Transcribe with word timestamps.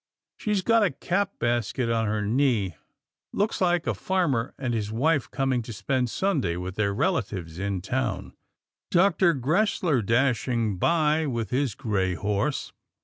She's 0.35 0.63
got 0.63 0.81
a 0.81 0.89
cap 0.89 1.33
basket 1.37 1.91
on 1.91 2.07
her 2.07 2.23
knee. 2.25 2.75
Looks 3.31 3.61
like 3.61 3.85
a 3.85 3.93
farmer 3.93 4.55
and 4.57 4.73
his 4.73 4.91
wife 4.91 5.29
coming 5.29 5.61
to 5.61 5.71
spend 5.71 6.09
Sunday 6.09 6.55
with 6.55 6.73
their 6.73 6.91
relatives 6.91 7.59
in 7.59 7.81
town— 7.81 8.33
Dr. 8.89 9.35
Gresler 9.35 10.03
dashing 10.03 10.77
by 10.79 11.27
with 11.27 11.51
his 11.51 11.75
gray 11.75 12.15
horse. 12.15 12.73